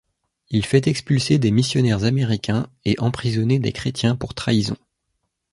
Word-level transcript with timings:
Il 0.49 0.65
fait 0.65 0.87
expulser 0.87 1.37
des 1.37 1.51
missionnaires 1.51 2.05
américains 2.05 2.65
et 2.85 2.99
emprisonner 2.99 3.59
des 3.59 3.71
chrétiens 3.71 4.15
pour 4.15 4.33
trahison. 4.33 4.75